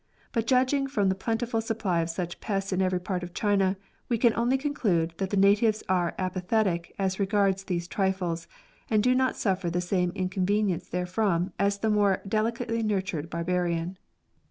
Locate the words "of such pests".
2.01-2.73